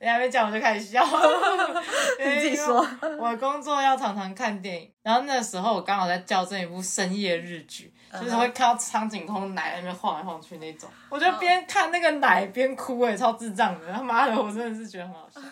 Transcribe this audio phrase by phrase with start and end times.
[0.00, 1.04] 你还没讲我就开始笑，
[2.18, 2.86] 你自己说。
[3.18, 15.40] 我工作要常常看电影，然后那时候我刚好在校正一部深夜日剧，就是会看到苍井空奶在那边晃来晃去那种，我就边看那个奶边哭，哎，超智障的，他妈的，我真的是觉得很好笑。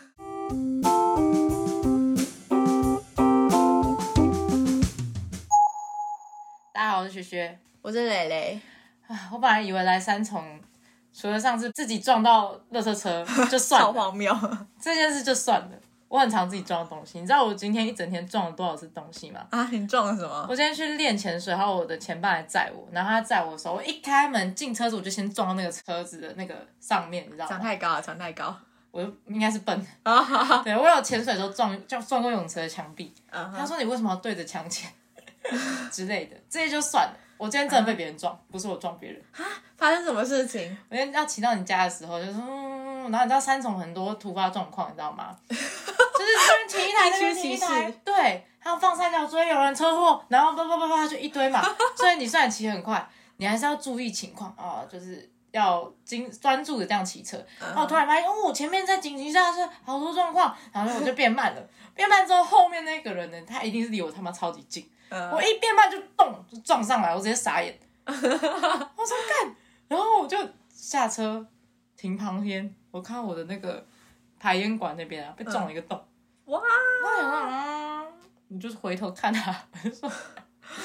[6.72, 7.59] 大家好，我是学学。
[7.82, 8.61] 我是蕾蕾，
[9.07, 10.61] 啊，我本来以为来三重，
[11.12, 14.34] 除了上次自己撞到垃圾车 就算了，超荒谬。
[14.80, 15.69] 这件事就算了。
[16.09, 19.46] 我很常自己撞东西，你知道我今天一整天撞了多少次东西吗？
[19.50, 20.45] 啊，你撞了什么？
[20.50, 27.50] 我今天去练潜水，然后我的前伴来载我，然后他载我的时候，我一开门进车子，我就先撞到那个车子的那个上面，你知道吗？
[27.50, 28.56] 长太高了，长太高。
[28.91, 30.62] 我应该是笨， 啊哈哈。
[30.64, 33.14] 对我有潜水的时候撞撞撞过泳池的墙壁。
[33.30, 34.91] 啊他说你为什么要对着墙潜
[35.92, 37.16] 之类的，这些就算了。
[37.38, 39.22] 我今天真的被别人撞，不是我撞别人。
[39.80, 40.77] 发生什么事情？
[40.91, 45.34] 我今天要骑到你家的时候，就是，嗯，然后你知道三重很多突发状况，你知道吗？
[45.48, 45.62] 就是
[46.37, 51.64] 突然停一台，那边停一台，对，还有放三角锥，有人车祸，然后叭叭叭叭就一堆嘛。
[51.97, 57.42] 所以你虽然骑很快，你还是要注意情况啊，就是要精专注的这样骑车。
[57.59, 61.62] 然后突然发现，哦，我前面在紧急刹车，好多状况，然后我就变慢了。
[61.97, 64.89] 变慢之后，后面那个人呢，他一定是离我他妈超级近。
[65.09, 67.77] 嗯我一变慢就咚就撞上来，我直接傻眼。
[68.06, 69.55] 我说干，
[69.91, 70.38] 然后我就
[70.69, 71.44] 下车
[71.96, 73.84] 停旁边，我看到我的那个
[74.38, 76.00] 排烟管那边啊被撞了一个洞。
[76.44, 76.60] 哇，
[77.02, 78.06] 那我啊，
[78.47, 80.08] 你就是回头看他，我就说，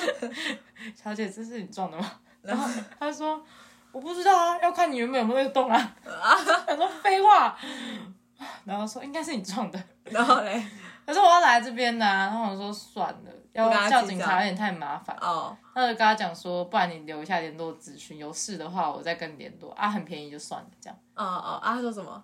[0.95, 2.19] 小姐，这是你撞的吗？
[2.41, 2.67] 然后
[2.99, 3.39] 他说
[3.91, 5.95] 我不知道啊，要看你原本有没有那个洞啊。
[6.03, 7.55] 他说废话，
[8.65, 9.83] 然后说应该是你撞的。
[10.05, 10.65] 然后嘞，
[11.05, 15.15] 可是我要来这边的、啊，然后我说算了，要叫警察有点太麻烦。
[15.21, 20.97] 哦，那就跟他讲说，不然你留一下联络资讯，有事的话我再跟你联络啊，很便宜就算了这样。
[21.13, 22.23] 哦哦，啊，他说什么？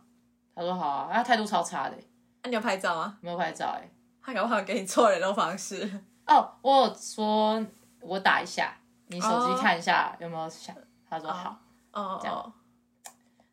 [0.56, 1.96] 他说好啊，他态度超差的，
[2.44, 3.18] 那你有拍照吗？
[3.22, 3.90] 没有拍照哎。
[4.24, 6.02] 他搞不好给你错联络方式。
[6.28, 7.64] 哦，我有说
[8.00, 8.76] 我打一下，
[9.08, 10.76] 你手哦机看一下有没有响。
[11.10, 11.58] 他说好，
[12.22, 12.54] 这样哦哦，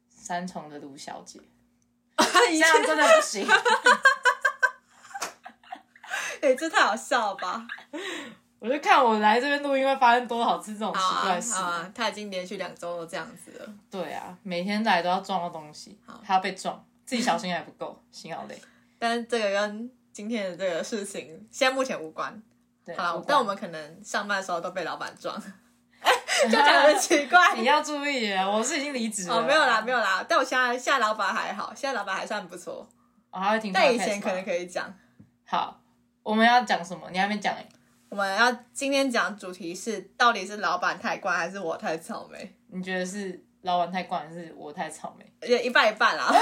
[0.09, 1.41] 三重的卢小姐，
[2.51, 3.47] 以这样真的不行。
[6.43, 7.67] 哎，这太好笑了吧？
[8.61, 11.55] 我就看我来这边录音会发生多少次这种奇怪的事。
[11.55, 13.73] 好啊，他已经连续两周都这样子了。
[13.91, 18.61] 对啊，每天来都要撞到东西，还要被撞，自己小心还不够，心好累。
[18.99, 22.43] 但是这个跟今天的这个事情现在目前无关。
[22.85, 25.41] 对，好但我们可能上班的时候都被老板撞，
[26.51, 27.55] 就讲的奇怪。
[27.55, 28.49] 你要注意啊！
[28.51, 29.37] 我是已经离职了。
[29.37, 30.25] 哦，没有啦，没有啦。
[30.29, 32.89] 但我现在现在老板还好，现在老板还算不错。
[33.31, 33.81] 我还会听 podcast 吗。
[33.85, 34.93] 但以前可能可以讲。
[35.45, 35.81] 好，
[36.29, 37.09] 我们要讲什么？
[37.11, 37.67] 你还没讲哎、
[38.11, 42.55] 我们要今天讲主题是，到底是老板太乖还是我太草莓？
[42.67, 45.25] 你觉得是老板太惯，还是我太草莓？
[45.49, 46.31] 也一半一半啦。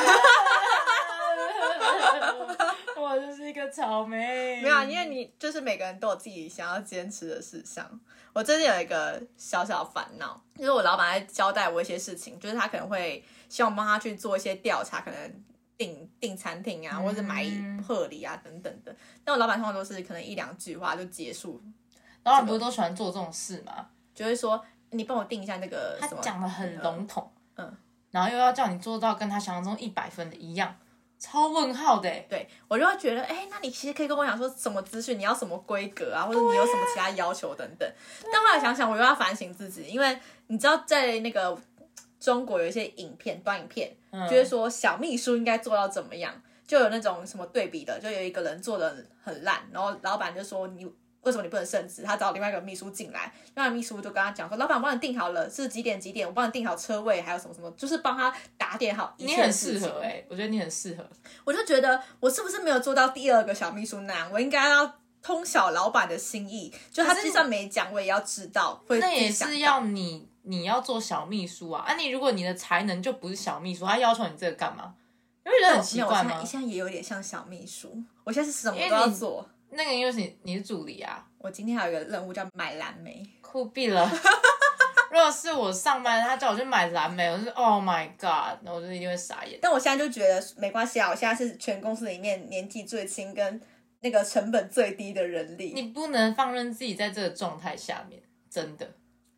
[2.99, 4.61] 我就是一个草莓。
[4.61, 7.89] 没有啊，因为你就是每个人都有自己想要坚持的事项。
[8.33, 15.45] 我最近有一个小小烦恼，就是我老板在交代我一些事情，就是他可能会希望我帮他去做一些调查，可能
[15.76, 18.94] 订订餐厅啊，或者买嗯贺礼啊等等的。
[19.25, 21.60] 但我老板通常都是可能一两句话就结束，
[22.25, 23.87] 老板不是都喜欢做这种事吗？
[24.14, 26.20] 就会说你帮我订一下那个他什么。
[26.22, 27.76] 讲的很笼统，嗯，
[28.10, 30.75] 然后又要叫你做到跟他想象中一百分的一样，
[31.19, 32.26] 超问号的欸。
[32.31, 37.87] 对我就会觉得，哎、那你其实可以跟我讲说什么资讯，你要什么规格啊，或者你有什么其他要求等等。
[38.32, 41.58] 但后来想想，我又要反省自己，因为你知道，在那个
[42.26, 46.34] 中国有一些影片、短影片，嗯就是说小秘书应该做到怎么样，
[46.66, 50.84] 就有那种什么对比的，就有一个人做的很烂，然后老板就说你。
[51.22, 52.04] 为什么你不能升职？
[52.04, 56.25] 他找另外一个秘书进来，那秘书就跟他讲说：“老板，我帮你订好了，是几点几点？
[56.25, 61.04] 我帮你订好车位，还有什么什么，就是帮他打点好一你很适。”合哎、我觉得你很适合。
[61.43, 64.31] 我就觉得我是不是没有做到第二个小秘书那样？
[64.32, 68.81] 我应该要通晓老板的心意，就他就算没讲，我也要知道。
[68.87, 71.95] 会那也是要你你要做小秘书啊啊！
[71.97, 74.95] 你如果你的才能就不是小秘书，他要求你这个干嘛？
[75.45, 76.44] 你会觉得很奇怪吗现在？
[76.44, 79.49] 现在也有点像小秘书，我现在是什么因为都要做。
[79.70, 84.09] 那个因为你你是助理啊，我今天还有一个任务叫买蓝莓，酷毙了。
[85.11, 89.59] 如果是我上班，他叫我去买蓝莓，我就 Oh my God，那我就一定会傻眼。
[89.61, 93.61] 但我现在就觉得没关系啊，我现在是全公司里面年纪最轻跟
[94.00, 98.88] 那个成本最低的人力，你不能放任自己在这个状态下面，真的。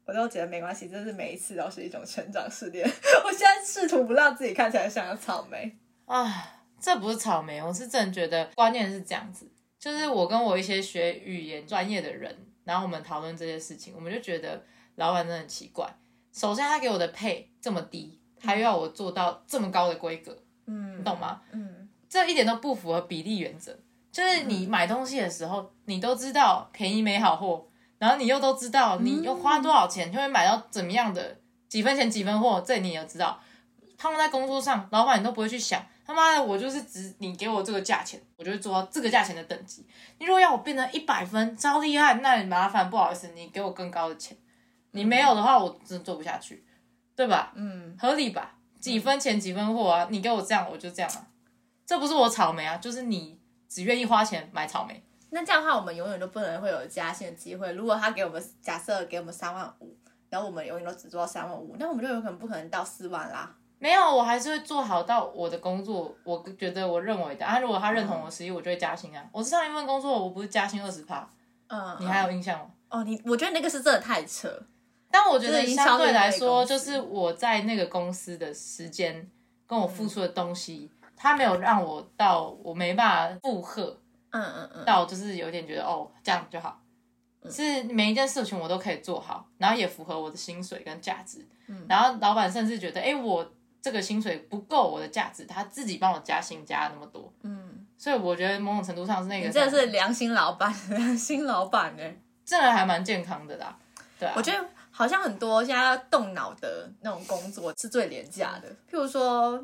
[0.08, 2.82] 我都觉得没关系，这是每一次都是一种成长试炼。
[3.24, 5.70] 我现在试图不让自己看起来像个草莓。
[6.06, 9.46] 啊，这不是草莓，我是真的觉得观念是这样子，
[9.78, 12.34] 就是我跟我一些学语言专业的人，
[12.64, 14.64] 然后我们讨论这些事情，我们就觉得
[14.94, 15.86] 老板真的很奇怪。
[16.32, 21.42] 首先，他给我的配这么低，他又要我做到这么高的规格，嗯，你懂吗？
[21.52, 23.78] 嗯，这一点都不符合比例原则。
[24.10, 27.68] 就是你买东西的时候，你都知道便宜没好货，
[27.98, 31.36] 然后你又都知道你又花多少钱就会买到怎么样的
[31.68, 33.40] 几分钱几分货，这你也知道。
[33.96, 39.84] 他们在工作上，老板你都不会去想，他妈的，我就是只你给我这个价钱，我就会做到这个价钱的等级。
[40.18, 44.36] 你如果要我变成一百分，超厉害，那你麻烦不好意思，你给我更高的钱。
[44.92, 46.64] 你没有的话，我真的做不下去，
[47.16, 47.52] 对吧？
[47.56, 48.54] 嗯，合理吧？
[48.78, 50.06] 几分钱几分货啊？
[50.10, 51.26] 你给我这样，我就这样啊。
[51.84, 53.36] 这不是我草莓啊，就是你
[53.68, 55.02] 只愿意花钱买草莓。
[55.30, 57.72] 那这样的话，我们永远都不能会有加薪的机会。
[57.72, 59.96] 如果他给我们假设给我们三万五，
[60.30, 63.54] 然后我们永远都只做到三万五，那我们就有可能不可能到四万啦。
[63.78, 67.46] 没有，我还是会做好到我的工作，我觉得我认为的。
[67.46, 69.24] 啊，如果他认同我实力，我就会加薪啊。
[69.30, 71.28] 我是上一份工作，我不是加薪二十趴，
[71.68, 72.70] 嗯，你还有印象吗？
[72.88, 74.50] 哦，你我觉得那个是真的太扯。
[75.10, 79.30] 但我觉得相对来说，就是我在那个公司的时间
[79.66, 83.98] 跟我付出的东西，他没有让我到我没办法负荷
[84.30, 86.80] 嗯嗯嗯，到，就是有点觉得哦这样就好。
[87.50, 91.46] 是每一件事情我都可以做好，然后也符合我的薪水跟价值。
[91.68, 93.48] 嗯然后老板甚至觉得，哎，我
[93.80, 97.32] 这个薪水不够我的价值，他自己帮我加薪加那么多。
[97.42, 102.16] 嗯，所以我觉得某种程度上是那个你真的是良心老板， 良心老板哎。
[102.44, 103.78] 这个还蛮健康的啦。
[104.18, 109.62] 对啊，我觉得好像很多现在要动脑的那种工作是最廉价的，譬如说，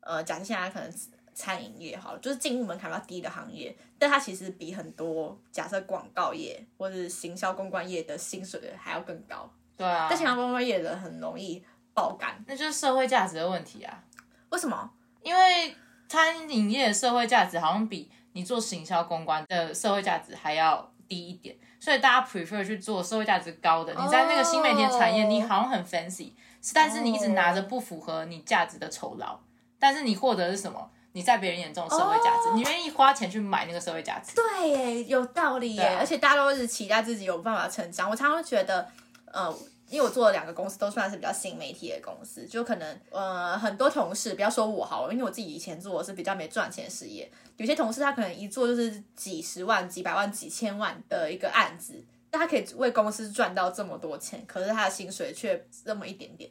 [0.00, 0.92] 呃，假设现在可能
[1.34, 9.50] 餐饮业好了，就是进入门槛比较低的行业，但它其实比很多假设广告业或者是行销公关业的薪水还要更高。
[9.76, 14.02] 对啊，但行销公关业的人很容易爆肝，那就是社会价值的问题啊。
[14.50, 14.90] 为什么？
[15.22, 15.74] 因为
[16.08, 23.92] 餐饮业的社会价值好像比你做行销公关的社会价值还要低一点，所以大家 prefer 去做社会价值高的。
[23.94, 26.32] 你在那个新媒体的产业，哦你好像很 fancy，
[26.72, 29.40] 但是你一直拿着不符合你价值的酬劳，
[29.78, 30.90] 但是你获得的是什么？
[31.14, 34.34] 你在别人眼中的社会价值，哦你愿意花钱去买那个社会价值。
[34.34, 38.10] 对耶，有道理耶，啊而且大家都是期待自己有办法成长。
[38.10, 38.90] 我常常会觉得，
[39.26, 39.56] 呃，
[39.88, 56.50] 因为我做了两个公司，都算是比较新媒体的公司，就可能呃很多同事，不要说我好了，因为我自己以前做的是比较没赚钱事业，有些同事他可能一做就是几十万、几百万、几千万的一个案子，但他可以为公司赚到这么多钱，可是他的薪水却这么一点点。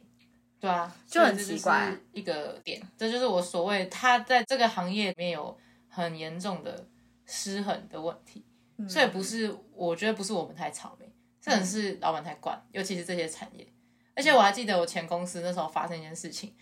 [0.64, 1.94] 对啊，就很奇怪。
[2.14, 5.54] 一个点，这就是我所谓他在这个行业里面有
[5.90, 6.88] 很严重的
[7.26, 8.42] 失衡的问题，
[8.78, 8.88] 嗯。
[8.88, 13.68] 所以不是我觉得不是我们太草莓，这很是老板太惯，尤其是这些产业。
[14.16, 16.54] 而且我还记得我前公司那时候发生一件事情，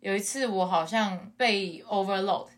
[0.00, 2.48] 有一次我好像被 overload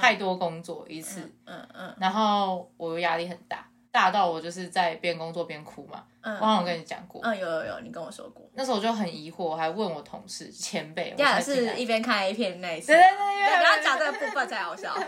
[0.00, 1.96] 太多工作一次，嗯嗯。
[2.00, 6.02] 然后我压力很大，大到我就是在边工作边哭嘛。
[6.22, 14.94] 嗯我好像跟你讲过，嗯，有有有，你跟我说过，那时候我就很疑惑，我还问我同事前辈，我第二是一边看 A 片那一次，对对对因为对，不要讲这个 部分才好笑。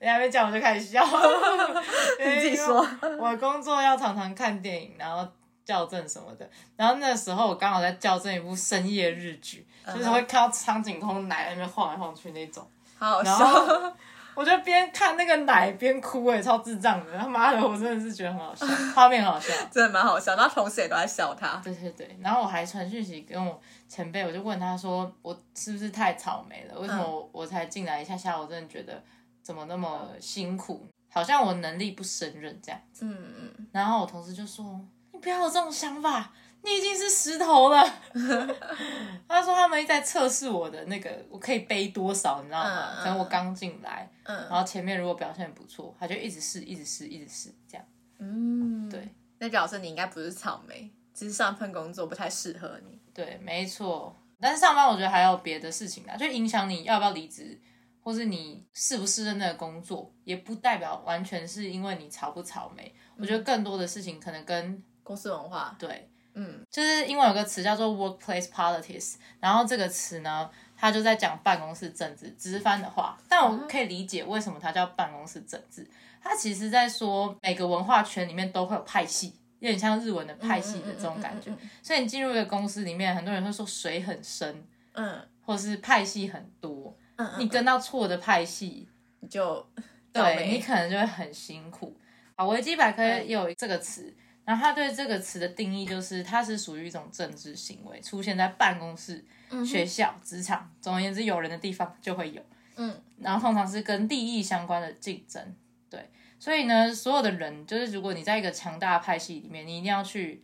[0.00, 1.04] 你还没讲我就开始笑。
[2.18, 2.76] 你自己说。
[3.20, 5.28] 我工作要常常看电影，然后
[5.66, 6.48] 校正什么的。
[6.74, 12.66] 然后那时候我刚好在校正一部深夜日剧，就是会看到苍井空奶在那边晃来晃去那种。
[12.98, 13.94] 好好然笑。
[14.34, 17.18] 后我就边看那个奶边哭，哎，超智障的。
[17.18, 19.52] 他妈的，我真的是觉得很好笑， 画面很好笑。
[19.70, 21.60] 真的蛮好笑，然后同事也都在笑他。
[21.64, 26.78] 对对对，然后我还传讯息跟我前辈，我就问他说，我是不是太草莓了？
[26.78, 29.02] 为什么我我才进来一下下，我真的觉得
[29.42, 32.80] 怎么那么辛苦，好像我能力不胜任这样。
[33.00, 34.80] 嗯嗯，然后我同事就说，
[35.12, 36.32] 你不要有这种想法，
[36.64, 37.84] 你已经是石头了。
[39.28, 42.96] 他说他们一直在测试我的那个我可以背多少，你知道吗？
[43.00, 47.86] 可能我刚进来，嗯然后前面如果表现不错，他就一直试，一直试，一直试这样。
[48.18, 52.98] 嗯，对，那表示你应该不是草莓，只是上份工作不太适合你。
[53.12, 54.16] 对，没错。
[54.40, 57.58] 但是上班我觉得还有别的事情啊，就影响你要不要离职，
[58.00, 62.94] 或是你适不适任那个工作，也不代表完全是因为你草不草莓。
[63.16, 75.88] 我觉得更多的事情可能跟公司文化，对，嗯就是英文有个词叫做 workplace politics，然后这个词呢，它就在讲办公室政治，直翻的话，但我可以理解为什么它叫办公室政治。
[76.20, 81.50] 它其实在说每个文化圈里面都会有派系，有点像日文的派系的这种感觉。
[81.50, 84.64] 嗯所以你进入一个公司里面，很多人会说水很深，
[84.94, 86.96] 嗯或是派系很多。
[87.16, 88.88] 嗯，你跟到错的派系，
[89.20, 89.64] 你就
[90.12, 91.96] 对你可能就会很辛苦。
[92.34, 94.12] 好，维基百科也有这个词，
[94.44, 99.24] 然后他对这个词的定义就是，它是属于一种政治行为，出现在办公室、
[99.64, 102.42] 学校、职场，总而言之，有人的地方就会有。
[102.76, 105.42] 嗯，然后通常是跟利益相关的竞争。
[105.88, 110.42] 对，所以呢，所有的人就是，如果你在一个强大的派系里面，你一定要去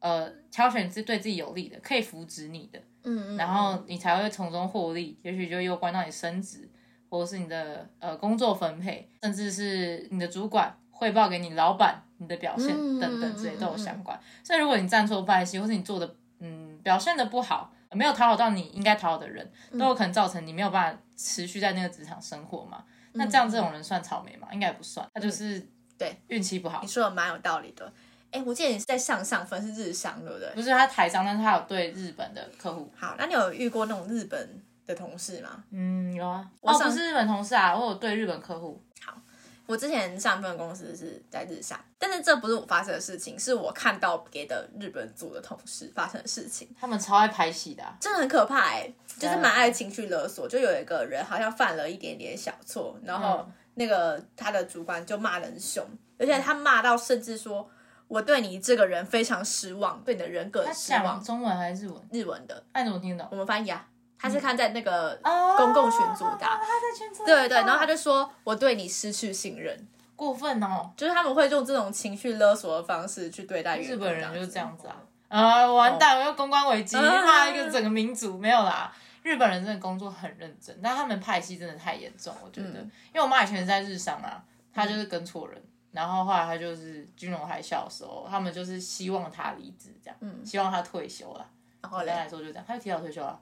[0.00, 2.78] 呃挑选是对自己有利的，可以扶植你的。
[3.04, 6.68] 嗯嗯，然后你才会从中获利，也许就攸关到你升职，
[7.08, 14.18] 或者是你的呃工作分配，甚至是你的主管汇报给你老板你的表现嗯等等之类都有相关。
[14.44, 22.84] 所以如果你站错派系，或是你做的嗯表现的不好，没有讨好到你应该讨好的人，嗯都有可能造成你没有办法持续在那个职场生活嘛。
[23.12, 24.48] 那这样这种人算草莓吗？
[24.52, 26.86] 应该不算，他就是嗯对运气不好你。
[26.86, 27.90] 说的蛮有道理的。
[28.30, 30.50] 哎，我记得你是在上上分是日商，对不对？
[30.54, 35.64] 不是他台商，但是他有对日本的客户，好，那你有遇过那种日本的同事吗？
[35.70, 36.46] 嗯，有啊。
[36.60, 38.84] 哦，不是日本同事啊，我有对日本客户，
[39.68, 47.94] 我之前上一份公司是在日商，但是这不是我发生的事情，是我看到别的日本组的同事发生的事情，他们超爱拍戏的、啊。
[48.00, 50.48] 真的很可怕哎、就是蛮爱情绪勒索。
[50.48, 55.86] 就有一个人好像犯了一点点小错，然后嗯那个他的主管就骂得很凶，
[56.18, 57.70] 而且他骂到甚至说。
[58.08, 61.04] 我对你这个人非常失望，对你的人格失望。
[61.04, 62.08] 讲中文还是日文？
[62.10, 63.28] 日文的，那你怎么听得懂？
[63.32, 63.86] 我们翻译啊，
[64.18, 74.96] 他是看在那个哦公共群组的啊、他在群组对对然后他就说我对你失去信任，过分哦，就是他们会用这种情绪勒索的方式去对待日本人就是这样子啊。
[75.28, 76.18] 啊，完蛋！
[76.18, 78.90] 我又公关危机，啊骂一个整个民族没有啦。
[79.22, 82.68] 日本人真的工作很认真，但他们派系真的太严重，我觉得。
[82.80, 91.46] 嗯因为我妈以前在日商啊，她就是跟错人，然后后来她就是金融海啸的时候，他们就是希望她离职，这样，嗯希望她退休了。
[91.82, 93.38] 然后简单，来说就这样，她就提早退休了。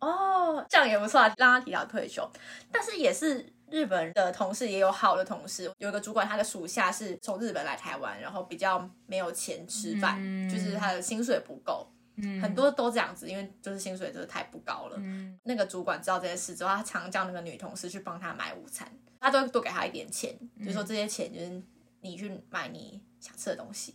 [0.00, 2.28] 哦，这样也不错啊，让他提早退休。
[2.70, 11.86] 但是也是日本的同事也有好的同事，有一个主管他的属下是从日本来台湾，然后比较没有钱吃饭，嗯就是他的薪水不够。
[12.20, 14.96] 嗯很多都这样子，因为就是薪水真的太不高了。
[14.98, 18.90] 嗯那个主管知道这件事之后，他常叫那个女同事去帮他买午餐，
[19.20, 21.62] 他都会多给他一点钱，嗯就说这些钱就是
[22.00, 23.94] 你去买你想吃的东西，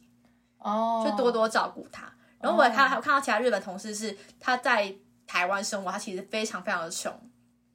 [0.60, 2.10] 哦，就多多照顾他。
[2.40, 4.96] 然后我还看还有看到其他日本同事是他在
[5.34, 7.12] 台湾生活，他其实非常非常的穷，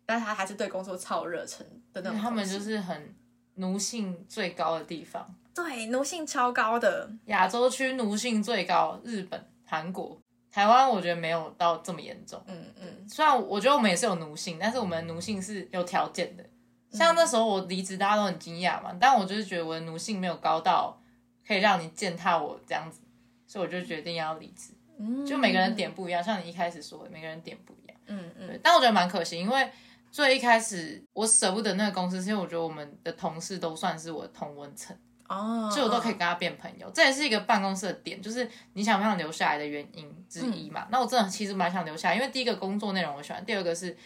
[0.07, 2.21] 但是他还是对工作超有热忱的那种。
[2.21, 3.13] 他们就是很
[3.55, 10.17] 奴性最高的地方，对奴性超高的，亚洲区奴性最高，日本、韩国、
[10.53, 12.41] 台湾，我觉得没有到这么严重。
[12.47, 16.45] 嗯嗯，虽然我觉得我们也是有奴性，但是我们的奴性是有条件的。
[16.93, 20.97] 像那时候我离职，大家都很惊讶嘛，但我就是觉得我的奴性没有高到
[21.45, 23.01] 可以让你践踏我这样子，
[23.49, 24.75] 所以我就决定要离职。
[24.99, 27.97] 嗯就每个人点不一样，像你一开始说的，每个人点不一样。
[28.07, 29.71] 嗯嗯，但我觉得蛮可惜，因为
[30.11, 34.97] 最一开始我舍不得那个公司，是因为我觉得我们的同事都算是我的同温层，
[35.29, 36.91] 哦，所以我都可以跟他变朋友。
[36.95, 40.89] 这也是一个办公室的点，就是你想不想留下来的原因之一嘛。
[40.91, 43.97] 那我真的其实蛮想留下来，因为第一个工作内容我喜欢，第二个是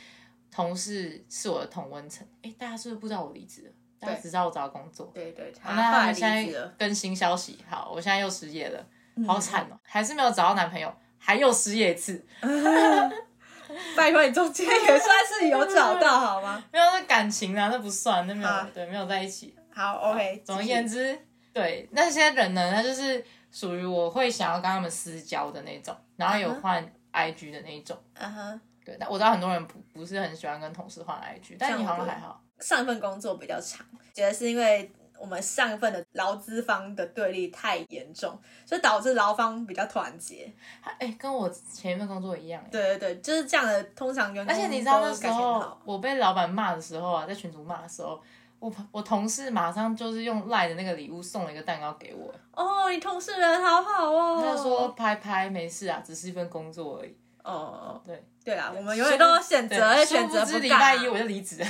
[0.51, 2.27] 同事是我的同温层。
[2.43, 3.71] 哎，大家是不是不知道我离职了？
[4.01, 5.13] 大家只知道我找到工作。
[5.15, 8.87] 对对，好那他们现，在更新消息，好，我现在又失业了，嗯
[9.27, 12.25] 好惨哦，还是没有找到男朋友，还又失业一次。
[13.97, 16.63] 拜托你中间也算是有找到好吗？
[16.73, 19.57] 没有，那感情啊，那不算，那没有、啊对，没有在一起。
[19.75, 20.43] 好，OK。
[20.45, 21.19] 总而言之，
[21.55, 27.97] 对那些人呢，他就是属于我会想要跟他们私交的那种，然后有换 IG 的那一种。
[28.13, 32.43] 嗯哼，对，但我知道很多人不不是很喜欢跟同事换 IG，但你好像还好。
[32.61, 34.93] 上一份工作比较长，觉得是因为
[35.23, 38.37] 我们上一份的劳资方的对立太严重，
[38.67, 40.53] 所以导致劳方比较团结。
[40.83, 43.81] 哎、跟我前一份工作一样、哎对对对，就是这样的。
[43.95, 48.21] 通常员工而且你知道那时候我被老板骂的时候啊，在群主骂的时候，
[48.59, 54.43] 我我同事马上就是用赖的那个礼物送了一个蛋糕给我，哦，你同事人好好哦。
[54.45, 57.17] 他就说拍拍没事啊，只是一份工作而已。
[57.45, 60.81] 哦，对，对啦，我们永远都有选择，选择殊不知礼干啊。
[60.81, 61.67] 拜一我就离职了，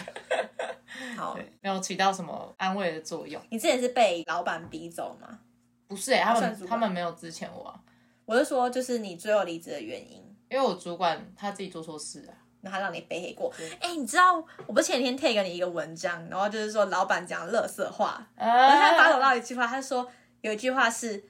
[1.16, 3.40] 好，对，没有起到什么安慰的作用。
[3.50, 5.38] 你之前是被老板逼走吗？
[5.88, 7.80] 不是哎、他们他们没有之前我、啊，
[8.24, 10.18] 我是说，就是你最后离职的原因。
[10.48, 12.34] 因为我主管他自己做错事啊。
[12.62, 13.68] 然后他让你背黑锅对。
[13.80, 14.36] 哎、你知道
[14.68, 20.08] 我不是前天 take 你一个文章，然后就是说老板讲垃圾话，啊然后他发走到一句话，他说
[20.42, 21.24] 有一句话是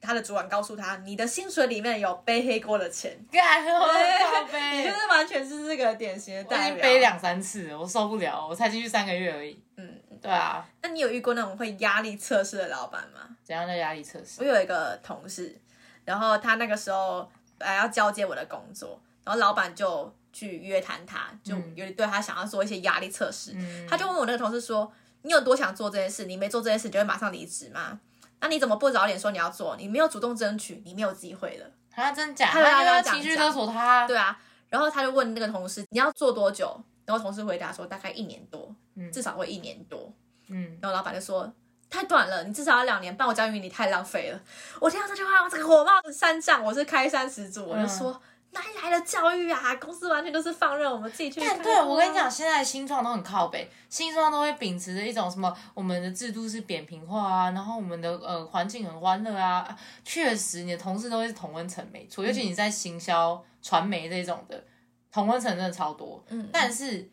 [0.00, 6.74] 他的主管告诉他，你的薪水里面有背黑锅的钱，干我靠 你背就，是完全是这个典型的我已代表。
[6.74, 9.60] 经背两三次，我受不了，我才进去三个月而已。
[9.76, 13.36] 嗯，对啊，那你有遇过那种会压力测试的老板吗？
[13.44, 14.44] 怎样的压力测试我？
[14.44, 15.58] 有一个同事，
[16.04, 17.28] 然后他那个时候
[17.58, 23.52] 呃要交接我的工作，然后老板就去约谈他，就有点对他想要做一些压力测试。
[23.54, 24.90] 嗯他就问我那个同事说
[25.22, 26.26] ：“你有多想做这件事？
[26.26, 27.98] 你没做这件事，你就会马上离职吗？
[28.40, 29.76] 那你怎么不早点说你要做？
[29.76, 31.66] 你没有主动争取，你没有机会了。
[31.90, 32.48] 他真假？
[32.50, 34.06] 他就他要情绪勒索他。
[34.06, 36.80] 对啊，然后他就问那个同事：你要做多久？
[37.04, 38.74] 然后同事回答说：大概一年多，
[39.12, 40.12] 至少会一年多。
[40.48, 41.52] 嗯，然后老板就说：
[41.90, 43.26] 太短了，你至少要两年半。
[43.26, 44.40] 我教育你太浪费了。
[44.80, 48.20] 我听到这句话，我这个火冒三丈，我是开山始祖，我就说。
[48.58, 49.74] 哪里来的教育啊？
[49.76, 51.40] 公司完全都是放任我们自己去。
[51.40, 59.58] 但对我跟你讲，现在新创都很靠北，新创都会秉持着一种什么我们的制度是扁平化啊，然后我们的呃环境很欢乐啊。
[59.60, 64.64] 啊确实，你的同事都会是同温层，没错，尤其你在行销、传媒这种的，
[65.12, 66.24] 同温层真的超多。
[66.28, 67.08] 嗯，但是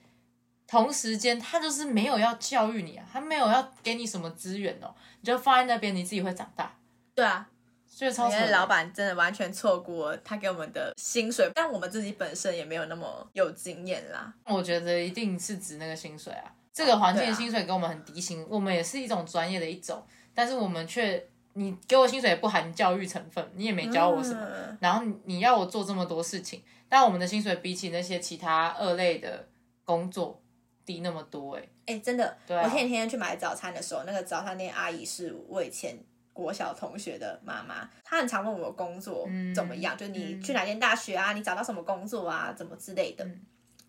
[0.67, 6.75] 同时间，他就是没有要教育你啊，他没有要给你什么资源哦，你就放在那边，你自己会长大，
[7.13, 7.47] 对啊，
[7.87, 8.41] 所以超扯的。
[8.41, 14.33] 因为老板真的完全错过他给我们的薪水，但我们自己本身也没有那么有经验啦。
[14.45, 24.77] 我觉得一定是指那个薪水啊，这个环境薪水给我们很低薪，我们也是一种专业的一种，但是我们却你给我薪水也不含教育成分，你也没教我什么，嗯。
[24.81, 29.47] 然后你你要我做这么多事情，但我们的薪水比起那些其他二类的
[29.85, 30.41] 工作
[30.85, 35.97] 低那么多、欸，哎、真的，我前几天去买早餐的时候，那个早餐店阿姨是我以前
[36.35, 39.25] 国小同学的妈妈，她很常问我工作
[39.55, 43.25] 怎么样，就你去哪间大学啊，你找到什么工作啊，怎么之类的。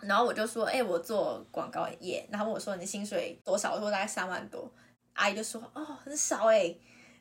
[0.01, 3.75] 然后我就说，哎、我做广告业，然后问我说你的薪水多少？
[3.75, 4.73] 我说大概三万多。
[5.15, 6.73] 阿姨就说，哦，很少哎、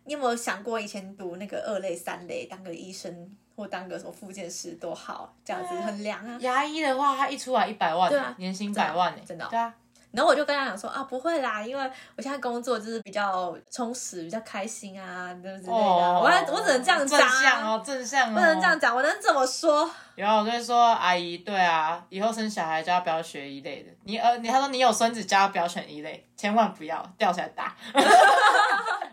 [0.04, 6.38] 你有没有想过以前读那个二类、三类，当个医生或当个什么复健师多好，这样子很凉啊。
[6.42, 9.74] 牙医的话，他一出来一百万、对啊年薪百万、欸，真的哦对啊，
[10.16, 15.74] 然后我就跟他讲说啊，不会啦，因为我现在工作就是比较充实，比较开心啊，对之类的。
[15.74, 19.90] 哦，我还我只能这样讲正向啊，哦，正向哦，不能这样讲，我能怎么说？
[20.16, 23.90] 然后，我就会说阿姨，对啊，以后生小孩就要不要学一类的。
[24.06, 27.76] 你呃，你他说你有孙子，就要不要选一类，千万不要掉下来打。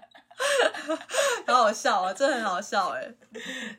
[1.47, 3.05] 好好笑啊，真的很好笑哎。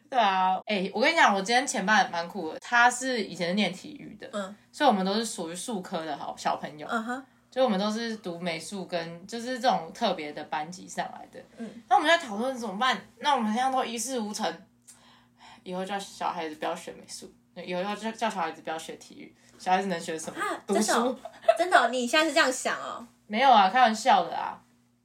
[0.10, 11.40] 对啊，哎、我跟你讲，我今天前半蛮酷的，他是以前是念体育的，嗯所以我们都是属于数科的好小朋友，嗯哼，就我们都是读美术跟就是这种特别的班级上来的。
[11.58, 13.00] 嗯，那我们在讨论怎么办？
[13.20, 14.52] 那我们现在都一事无成，
[15.64, 20.40] 以后叫小孩子不要学美术，以后要叫叫小孩子不要学体育，小孩子能学什么？
[20.66, 21.20] 读真的哦书。
[21.58, 23.06] 真的哦，你现在是这样想哦？
[23.28, 24.60] 没有啊，开玩笑的啊。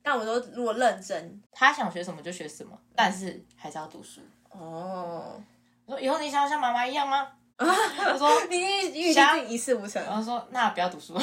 [0.09, 4.23] 但我说如果认真他想学什么就学什么，但是还是要读书。
[4.49, 5.39] 哦，
[5.85, 7.29] 我说以后你想要像妈妈一样吗？
[7.59, 11.15] 我说， 你预计自己一事无成然后说那不要读书，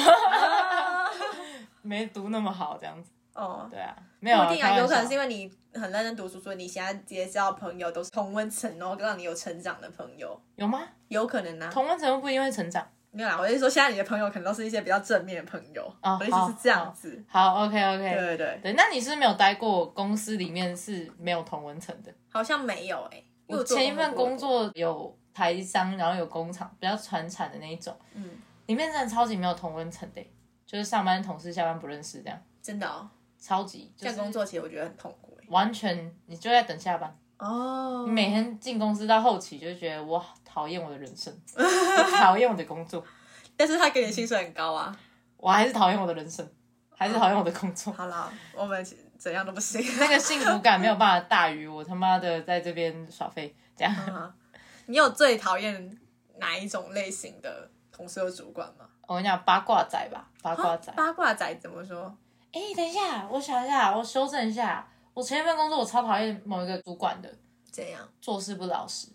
[1.82, 3.10] 没读那么好这样子。
[3.34, 3.66] 哦。
[3.68, 10.82] 对啊，没有一定啊，有可能是因为为你很认真读书，所以你现在结交朋友都是同温层，然后让你有成长的朋友，有吗？
[11.08, 11.68] 有可能啊。
[11.72, 12.86] 同温层不一定会成长。
[13.16, 17.24] 没有啦，我是说现在你的朋友可能都是一些比较正面的朋友，哦我的意思是这样子。
[17.26, 18.14] 好，OK 对 OK。
[18.14, 22.12] 对对，对，那你是没有待过公司里面是没有同温层的？
[22.30, 28.30] 好像没有哎、因为我前一份工，作有台商，然后有工厂，比较传产的那一种，嗯，
[28.66, 30.20] 里面真的超级没有同温层的，
[30.66, 33.08] 就是上班同事下班不认识这样，真的哦，
[33.40, 37.18] 超级就是工作其实我觉得很痛苦哎、完全你就在等下班。
[37.38, 43.04] 哦你每天进公司到后期就觉得我好讨厌我的人生， 我讨厌我的工作，
[43.58, 44.98] 但是他给你薪水很高啊。
[45.36, 46.48] 我还是讨厌我的人生，
[46.96, 47.92] 还是讨厌我的工作。
[47.92, 48.82] 好啦，我们
[49.18, 49.84] 怎样都不行。
[50.00, 53.94] 那个幸福感没有办法大于我他妈的在这边耍废这样。
[54.08, 54.32] 嗯
[54.86, 55.98] 你有最讨厌
[56.38, 58.86] 哪一种类型的同事或主管吗？
[59.06, 60.90] 我跟你讲八卦仔吧，八卦仔。
[60.92, 62.16] 八卦仔怎么说？
[62.52, 64.88] 哎、等一下，我想一下，我修正一下。
[65.12, 67.28] 我前一份工作我超讨厌某一个主管的，
[67.70, 68.00] 怎样？
[68.22, 69.08] 做事不老实，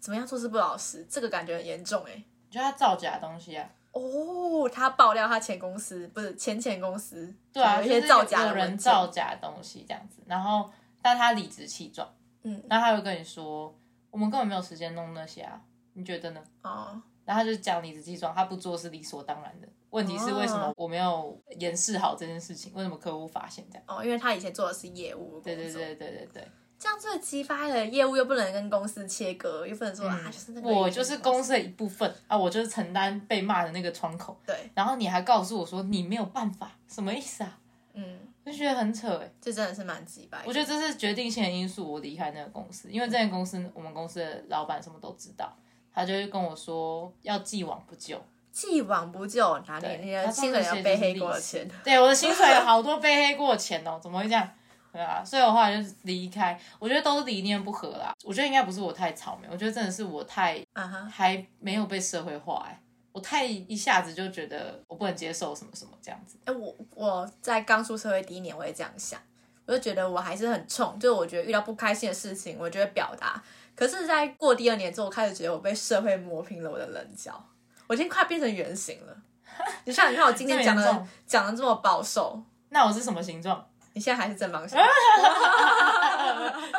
[0.00, 1.06] 怎么样做事不老实？
[1.08, 3.68] 这个感觉很严重哎、你觉得他造假东西啊。
[3.92, 10.70] 哦，他爆料他前公司不是前前公司，对啊，有一些造假的有人造假的东西这样子，然后
[11.02, 12.08] 但他理直气壮，
[12.42, 13.76] 嗯，那他会跟你说，
[14.10, 15.60] 我们根本没有时间弄那些啊，
[15.94, 16.40] 你觉得呢？
[16.62, 19.68] 哦，然后他就讲理直气壮，他不做是理所当然的。
[19.90, 22.72] 问题是为什么我没有掩饰好这件事情？
[22.76, 23.84] 为什么客户发现这样？
[23.88, 26.48] 哦，因为他以前做的是业务，对对，对对对对，
[26.80, 34.34] 这样最激发的业务又不能跟公司切割，又不能说、啊，就是那我就是公司的一部分啊，我就是承担被骂的那个窗口。
[34.46, 37.58] 对，然后你还告诉我说你没有办法，什么意思啊？
[37.92, 40.44] 嗯，就觉得很扯哎、这真的是蛮击败的。
[40.46, 45.54] 我觉得这是决定性的因素，我离开那个公司，因为这间公司我们公司的老板什么都知道，
[45.92, 48.18] 他就会跟我说要既往不咎。
[48.52, 51.68] 既往不咎，哪里对你的他薪水要背黑锅的钱？
[51.84, 54.48] 对，我的薪水有好多背黑锅的钱哦，怎么会这样？
[54.92, 58.12] 对啊，所以我后来就离开，我觉得都是理念不合啦。
[58.24, 62.80] 我觉得应该不是我太草莓，我觉得真的是我太啊哈，还没有被社会化哎、
[63.12, 66.36] 我太一下子就觉得我不能接受什么什么这样子。
[66.44, 69.20] 哎、我我在刚出社会第一年，我也这样想，
[69.66, 73.42] 我就觉得我还是很冲，就是我觉得遇到不开心的事情，我就会表达。
[73.76, 77.42] 可是，在过第二年之后，我开始觉得我被社会磨平了我的棱角，
[77.86, 79.16] 我已经快变成圆形了。
[79.84, 83.66] 你像你看，我今天讲的讲的这么保守，那我是什么形状？
[83.92, 84.78] 你现在还是正方形。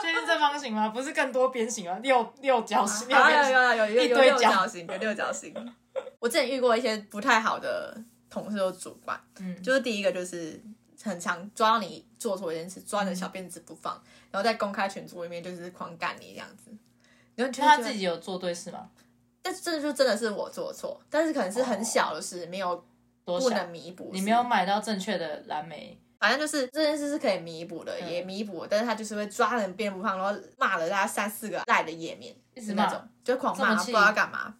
[0.02, 0.90] 确 定正方形吗？
[0.90, 2.00] 不是更多边形吗？
[2.02, 3.54] 六六角形，六有边形。
[3.54, 5.54] 有有有一堆角角形，有六角形。
[6.20, 7.96] 我之前遇过一些不太好的
[8.30, 10.62] 同事或主管，嗯就是第一个就是
[11.04, 13.94] 很常抓到你做错一件事，抓你的小辫子不放，
[14.32, 16.72] 然后在公开群组里面就是狂干你这样子。
[17.36, 18.90] 然后就那他自己有做对事吗？
[19.42, 22.86] 但是这就真的是我做错，但是可能是很小的事，没有
[23.26, 23.50] 不？
[23.50, 24.10] 能弥补。
[24.14, 34.54] 你没有买到正确的蓝莓，反正就是这件事是可以弥补的，嗯也弥补，但是他就是会抓人变不胖，然后骂了大概三四个赖的页面，一直那种，就狂骂，不知道要干嘛。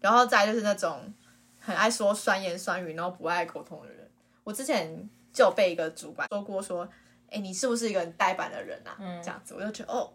[0.00, 1.12] 然后再就是那种
[1.58, 4.08] 很爱说酸言酸语，然后不爱沟通的人。
[4.44, 6.88] 我之前就有被一个主管说过说，
[7.28, 8.94] 哎，你是不是一个很呆板的人啊？
[9.00, 10.12] 嗯这样子，我就觉得哦，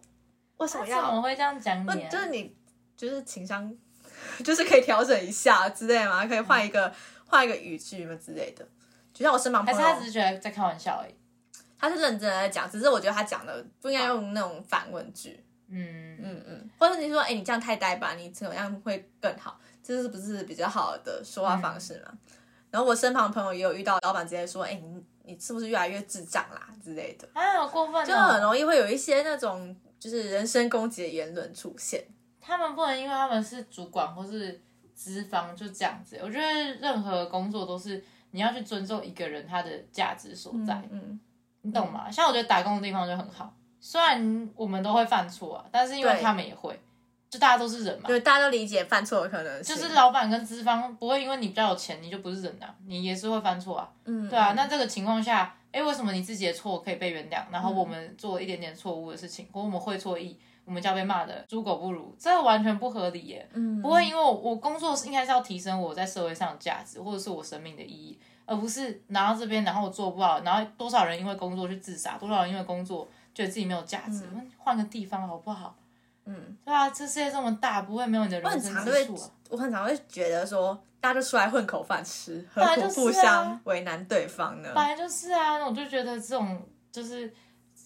[0.56, 1.02] 为什么他要？
[1.02, 2.08] 怎么会这样讲不你啊？
[2.08, 2.56] 就是你
[2.96, 3.70] 就是情商，
[4.42, 6.26] 就是可以调整一下之类嘛？
[6.26, 6.90] 可以换一个
[7.26, 8.66] 换一个语句嘛之类的。
[9.14, 11.14] 就像我身旁朋友，还是他只是觉得在开玩笑而已？
[11.78, 19.58] 他是认真的在讲，只是我觉得他讲的不应该用那种反问句，嗯，嗯嗯，或者你说，哎、你这样太呆吧，你怎么样会更好？
[19.82, 22.12] 这是不是比较好的说话方式嘛？
[22.70, 28.04] 然后我身旁的朋友也有遇到老板直接说，哎、你你是不是越来越智障啦之类的，啊，好过分哦！
[28.04, 32.02] 就很容易会有一些那种就是人身攻击的言论出现。
[32.40, 34.60] 他们不能因为他们是主管或是
[34.94, 36.18] 资方就这样子。
[36.22, 38.02] 我觉得任何工作都是
[38.34, 41.20] 你要去尊重一个人他的价值所在，嗯，
[41.62, 42.10] 你懂吗？
[42.10, 46.76] 像我觉得打工的地方就很好，虽然我们都会犯错啊，但是因为他们也会，
[47.30, 48.08] 就大家都是人嘛。
[48.08, 53.88] 对大家都理解犯错的可能性，就是老板跟资方不会因为你比较有钱，你就不是人啊，你也是会犯错啊。
[54.04, 63.48] 嗯，对啊，嗯那这个情况下，哎，为什么你自己的错可以被原谅，然后我们做一点点错误的事情，或我们会错意，我们就要被骂的猪狗不如，这完全不合理耶。
[63.52, 75.76] 嗯不会因为我我工作是应该是要提升我在社会上的价值，或者是我生命的意义，而不是拿到这边然后我做不好，然后多少人因为工作去自杀，多少人因为工作觉得自己没有价值，我们换个地方好不好？
[76.26, 84.72] 嗯，对啊，这世界这么大，不会没有你的我人生很常就会之处啊。，我很常会觉得说，大家就出来混口饭吃，何苦互相为难对方呢？
[84.74, 87.30] 本来就是啊，那我就觉得这种就是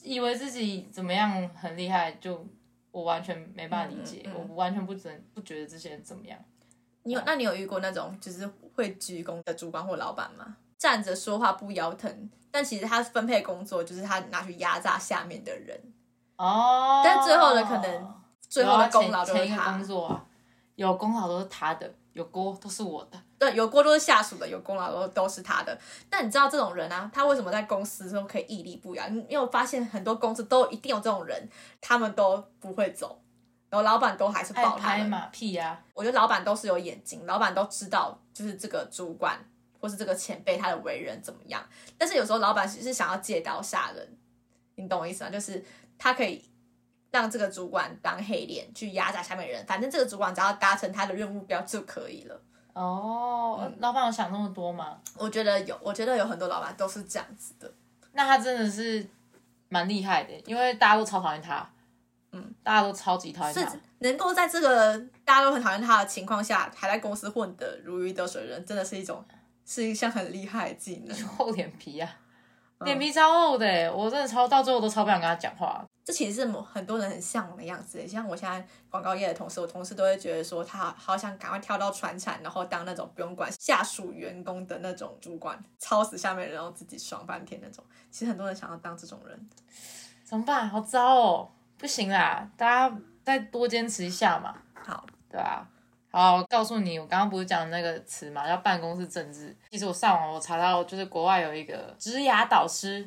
[0.04, 2.46] 以为自己怎么样很厉害，就
[2.90, 6.38] 我完全没办法理解，嗯嗯嗯我完全不真不觉得这些人怎么样。
[7.02, 10.56] 你有，那你有遇过那种就是会鞠躬的主管或老板吗？
[10.76, 15.80] 站着说话不腰疼，但其实他分配工作就是他拿去压榨下面的人，
[16.36, 19.84] 哦，但最后的可能最后的功劳都是他有啊前前一个工。
[19.84, 20.24] 作啊，
[20.76, 23.20] 有功劳都是他的，有锅都是我的。
[23.38, 25.78] 对，有锅都是下属的，有功劳都都是他的。
[26.10, 29.08] 但你知道这种人啊，他为什么在公司中可以屹立不摇？
[29.08, 31.48] 你你有发现很多公司都一定有这种人，
[31.80, 33.22] 他们都不会走，
[33.70, 34.98] 然后老板都还是爱保他们。
[34.98, 39.38] 拍马屁呀、我觉得老板都是有眼睛，老板都知道就是这个主管
[39.80, 41.64] 或是这个前辈他的为人怎么样。
[41.96, 44.18] 但是有时候老板只是想要借刀杀人，
[44.74, 45.30] 你懂我意思吗？
[45.30, 45.64] 就是
[45.96, 46.44] 他可以
[47.12, 52.42] 让这个主管当黑脸去压榨下面人，反正这个主管只要达成他的任务目标就可以了。
[52.78, 54.98] 哦，嗯老板有想那么多吗？
[55.16, 57.70] 我觉得有，我觉得有很多老板都是这样子的。
[58.12, 59.04] 那他真的是
[59.68, 61.68] 蛮厉害的，因为大家都超讨厌他。
[62.30, 63.74] 嗯，大家都超级讨厌是他。
[64.00, 69.24] 能够在这个大家都很讨厌他的情况下，还在公司混得如鱼得水的人，真的是一种
[69.64, 71.16] 是一项很厉害的技能。
[71.26, 72.27] 厚脸皮啊，嗯
[72.84, 75.84] 脸皮超厚的耶，我真的超到最后都超不想跟他讲话。
[76.04, 78.06] 这其实是某很多人很向往的样子。
[78.06, 87.84] 像我现在广告业的同事，我同事都会觉得说，他好想赶快跳到船产，然后当那种不用管下属员工的那种主管，操死下面人，然后自己爽翻天那种。
[88.10, 89.48] 其实很多人想要当这种人。
[90.24, 90.68] 怎么办？
[90.68, 94.54] 好糟哦，不行啦，大家再多坚持一下嘛，
[94.86, 95.66] 好，对啊。
[96.10, 99.54] 好，我告诉你，我刚刚不是讲那个词嘛，叫办公室政治。
[99.70, 103.00] 其实我上网我查到，就是国外有一个职涯导师，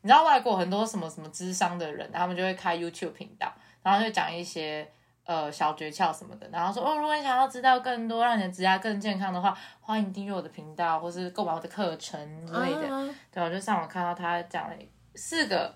[0.00, 4.90] 你知道外国很多什么什么智商的人，他们就会开 YouTube 频道，然后就讲一些
[5.24, 12.88] 呃小诀窍什么的，然后说哦，如果你想要知道更多让你的职涯更健康的话，欢迎订阅我的频道，或是购买我的课程之类的。
[12.90, 14.76] 嗯对，我就上网看到他讲了
[15.14, 15.74] 四个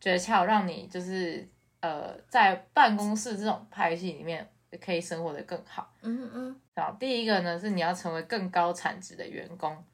[0.00, 1.48] 诀窍，让你就是
[1.80, 5.92] 呃在办公室这种派系里面可以生活的更好。
[6.02, 9.84] 嗯嗯，然后第一个呢是你要成为更高产值的员工，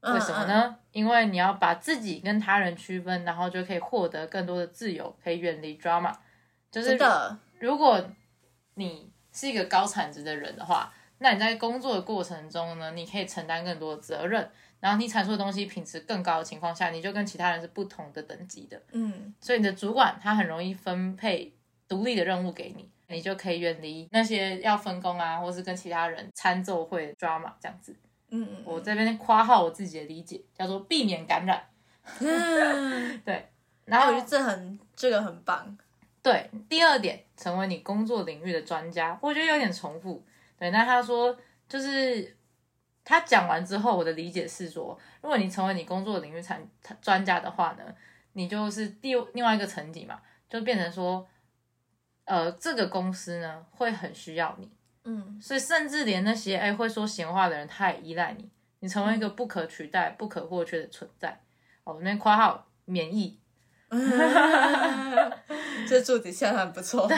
[0.00, 0.44] 嗯为什么？
[0.46, 0.76] 呢？
[0.92, 6.12] 因为你要把自己跟他人区分，然后就可以获得更多的自由，可以远离 drama。
[6.70, 8.02] 就嗯是的，如果
[8.74, 18.80] 你是一个高产值的人的话，那你在工作的过程中呢，你可以承担更多的责任，然后你产出的东西品质更高的情况下，你就跟其他人是不同的等级的。
[18.92, 21.52] 嗯所以你的主管他很容易分配
[21.86, 27.94] 独立的任务给你，你就可以远离那些要分工啊，或是跟其他人参奏会 drama 这样子。
[28.30, 31.62] 嗯嗯，我这边夸号我自己的理解，叫做避免感染。
[32.20, 33.48] 嗯， 对，
[33.84, 35.76] 然后我觉得这很这个很棒。
[36.22, 40.22] 对，第二点，成为你工作领域的专家，我觉得有点重复。
[40.58, 41.36] 对，那他说
[41.68, 42.36] 就是
[43.04, 46.62] 他讲完之后，我的理解是说，如果你成为你工作领域产
[47.00, 47.84] 专家的话呢，
[48.34, 51.26] 你就是第另外一个层级嘛，就变成说，
[52.30, 54.70] 呃，这个公司呢会很需要你，
[55.02, 61.40] 嗯所以甚至连那些哎会说闲话的人，他也依赖你，你成为一个不可取代、不可或缺的存在。
[61.82, 63.36] 哦，那括号免疫，
[65.88, 67.08] 这注解下的很不错。
[67.10, 67.16] 对，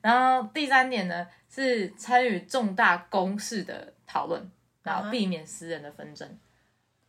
[0.00, 4.48] 然后第三点呢是参与重大公事的讨论，
[4.84, 6.38] 然后避免私人的纷争，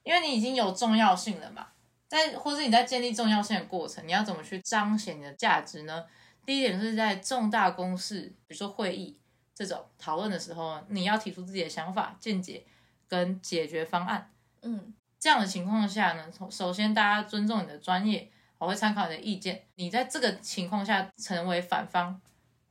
[0.02, 1.68] 因为你已经有重要性了嘛，
[2.08, 6.06] 在或是你在建立重要性的过程，你要怎么去彰显你的价值呢？
[6.50, 9.16] 第一点是在重大公事，比如说会议
[9.54, 12.66] 这种讨论的时候，你要提出自己的想法、见解
[13.08, 14.32] 跟解决方案。
[14.64, 19.64] 嗯这样的情况下呢，首先大家尊重你的专业，我会参考你的意见。
[19.76, 22.20] 你在这个情况下成为反方，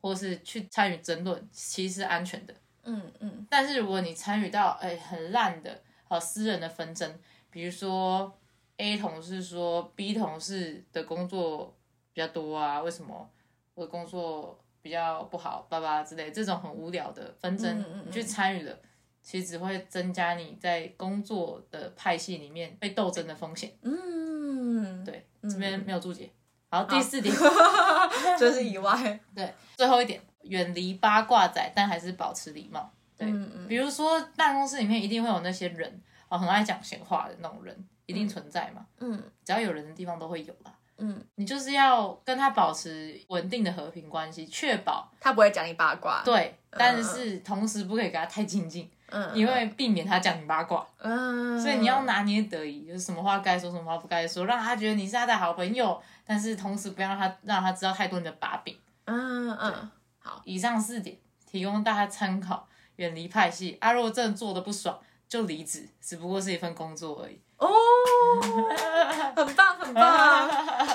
[0.01, 2.55] 或是去参与争论，其实是安全的。
[2.83, 7.17] 嗯嗯但是如果你参与到哎很烂的呃私人的纷争，
[7.49, 8.37] 比如说
[8.79, 11.77] A 同事说 B 同事的工作
[12.12, 13.31] 比较多啊，为什么
[13.79, 18.77] 我的工作比较不好，爸爸之类这种很无聊的纷争，你去参与了，
[19.23, 23.73] 其实只会增加你在工作的派系里面被斗争的风险。
[23.83, 26.29] 嗯，对，这边没有注解。
[26.71, 27.33] 好，第四点，
[28.37, 29.21] 这是意外。
[29.33, 32.91] 对，最后一点，远离八卦仔，但还是保持礼貌。
[33.17, 38.85] 对，嗯嗯比如说办公室里面一定会有那些人哦，很爱讲闲话的那种人，一定存在嘛。
[38.99, 40.75] 嗯只要有人的地方都会有啦。
[40.99, 50.85] 嗯，你就是要跟他保持稳定的和平关系，确保他不会讲你八卦。，对，但是同时不可以跟他太亲近，嗯，因为避免他讲你八卦。
[50.99, 58.77] 嗯，所以你要拿捏得宜，就是什么话该说，什么话不该说，让他觉得你是他的好朋友，但是同时不要让他让他知道太多你的把柄。
[59.05, 63.93] 嗯嗯，好以上四点提供大家参考，远离派系啊。
[63.93, 67.39] 如果真的做的不爽，就离职，只不过是一份工作而已。
[67.59, 67.68] 哦，
[69.37, 70.49] 很棒很棒。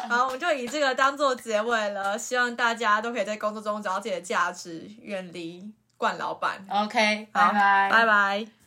[0.10, 2.18] 好，我们就以这个当做结尾了。
[2.18, 6.66] 希望大家都可以在工作中找到自己的价值，远离惯老板。
[6.70, 8.63] OK，好拜拜，拜拜。